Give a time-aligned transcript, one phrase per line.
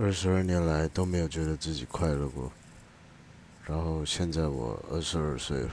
[0.00, 2.50] 二十二年来都没有觉得自己快乐过。
[3.66, 5.70] 然后现在我二十二岁了。